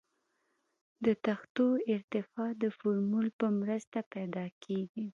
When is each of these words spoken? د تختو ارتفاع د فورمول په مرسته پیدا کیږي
د 1.05 1.07
تختو 1.25 1.65
ارتفاع 1.93 2.49
د 2.63 2.63
فورمول 2.77 3.27
په 3.39 3.47
مرسته 3.59 3.97
پیدا 4.13 4.45
کیږي 4.63 5.05